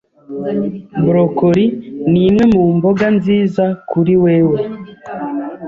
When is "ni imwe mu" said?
2.11-2.61